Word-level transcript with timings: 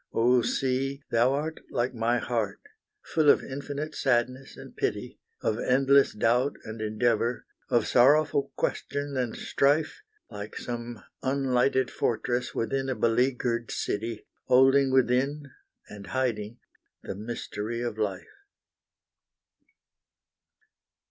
Oh 0.13 0.41
Sea! 0.41 1.03
thou 1.11 1.33
art 1.33 1.59
like 1.69 1.93
my 1.93 2.17
heart, 2.17 2.59
full 3.03 3.29
of 3.29 3.43
infinite 3.43 3.93
sadness 3.93 4.57
and 4.57 4.75
pity, 4.75 5.19
Of 5.43 5.59
endless 5.59 6.11
doubt 6.15 6.55
and 6.63 6.81
endeavour, 6.81 7.45
of 7.69 7.85
sorrowful 7.85 8.51
question 8.55 9.15
and 9.15 9.35
strife, 9.37 10.01
Like 10.27 10.55
some 10.55 11.03
unlighted 11.21 11.91
fortress 11.91 12.55
within 12.55 12.89
a 12.89 12.95
beleagured 12.95 13.69
city, 13.69 14.25
Holding 14.45 14.89
within 14.91 15.51
and 15.87 16.07
hiding 16.07 16.57
the 17.03 17.13
mystery 17.13 17.81
of 17.81 17.99
life. 17.99 18.41